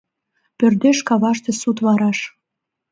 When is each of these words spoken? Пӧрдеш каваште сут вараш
Пӧрдеш 0.57 0.99
каваште 1.07 1.51
сут 1.61 1.77
вараш 1.85 2.19